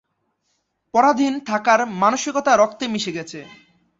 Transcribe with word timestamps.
পরাধীন 0.93 1.33
থাকার 1.49 1.79
মানসিকতা 2.01 2.51
রক্তে 2.55 2.85
মিশে 2.87 3.11
গেছে। 3.17 3.39